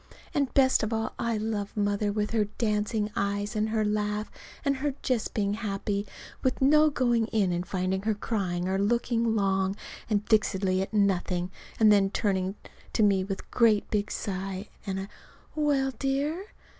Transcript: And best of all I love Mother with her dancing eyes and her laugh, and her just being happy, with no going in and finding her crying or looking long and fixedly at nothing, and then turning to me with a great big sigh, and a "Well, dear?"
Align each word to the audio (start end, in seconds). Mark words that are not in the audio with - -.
And 0.33 0.51
best 0.55 0.81
of 0.81 0.91
all 0.91 1.13
I 1.19 1.37
love 1.37 1.77
Mother 1.77 2.11
with 2.11 2.31
her 2.31 2.45
dancing 2.45 3.11
eyes 3.15 3.55
and 3.55 3.69
her 3.69 3.85
laugh, 3.85 4.31
and 4.65 4.77
her 4.77 4.95
just 5.03 5.35
being 5.35 5.53
happy, 5.53 6.07
with 6.41 6.59
no 6.59 6.89
going 6.89 7.27
in 7.27 7.51
and 7.51 7.63
finding 7.67 8.01
her 8.01 8.15
crying 8.15 8.67
or 8.67 8.79
looking 8.79 9.35
long 9.35 9.75
and 10.09 10.27
fixedly 10.27 10.81
at 10.81 10.91
nothing, 10.91 11.51
and 11.79 11.91
then 11.91 12.09
turning 12.09 12.55
to 12.93 13.03
me 13.03 13.23
with 13.23 13.41
a 13.41 13.51
great 13.51 13.91
big 13.91 14.09
sigh, 14.09 14.69
and 14.87 15.01
a 15.01 15.07
"Well, 15.55 15.91
dear?" 15.99 16.45